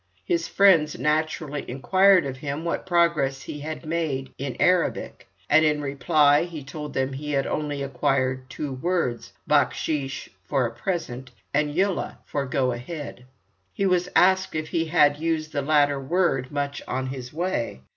His 0.25 0.47
friends 0.47 0.97
naturally 0.97 1.63
inquired 1.69 2.25
of 2.25 2.37
him 2.37 2.65
what 2.65 2.87
progress 2.87 3.43
he 3.43 3.59
had 3.59 3.85
made 3.85 4.31
in 4.39 4.57
Arabic, 4.59 5.27
and 5.47 5.63
in 5.63 5.79
reply 5.79 6.45
he 6.45 6.63
told 6.63 6.95
them 6.95 7.13
he 7.13 7.33
had 7.33 7.45
only 7.45 7.83
acquired 7.83 8.49
two 8.49 8.73
words, 8.73 9.31
bakhshish 9.47 10.27
for 10.43 10.65
a 10.65 10.71
present, 10.71 11.29
and 11.53 11.75
Yullah! 11.75 12.17
for 12.25 12.47
go 12.47 12.71
ahead. 12.71 13.25
He 13.73 13.85
was 13.85 14.09
asked 14.15 14.55
if 14.55 14.69
he 14.69 14.85
had 14.85 15.19
used 15.19 15.51
the 15.51 15.61
latter 15.61 15.99
word 15.99 16.51
much 16.51 16.81
on 16.87 17.05
his 17.05 17.31
way. 17.31 17.81